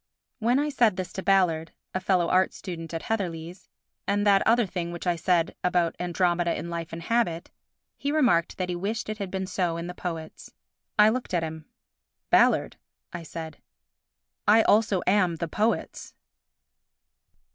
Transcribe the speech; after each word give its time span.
When 0.39 0.57
I 0.57 0.69
said 0.69 0.95
this 0.95 1.13
to 1.13 1.21
Ballard 1.21 1.73
[a 1.93 1.99
fellow 1.99 2.27
art 2.27 2.55
student 2.55 2.91
at 2.91 3.03
Heatherley's] 3.03 3.69
and 4.07 4.25
that 4.25 4.41
other 4.47 4.65
thing 4.65 4.91
which 4.91 5.05
I 5.05 5.15
said 5.15 5.53
about 5.63 5.95
Andromeda 5.99 6.57
in 6.57 6.71
Life 6.71 6.91
and 6.91 7.03
Habit, 7.03 7.51
he 7.99 8.11
remarked 8.11 8.57
that 8.57 8.69
he 8.69 8.75
wished 8.75 9.09
it 9.09 9.19
had 9.19 9.29
been 9.29 9.45
so 9.45 9.77
in 9.77 9.85
the 9.85 9.93
poets. 9.93 10.53
I 10.97 11.09
looked 11.09 11.35
at 11.35 11.43
him. 11.43 11.65
"Ballard," 12.31 12.77
I 13.13 13.21
said, 13.21 13.59
"I 14.47 14.63
also 14.63 15.03
am 15.05 15.35
'the 15.35 15.49
poets. 15.49 16.15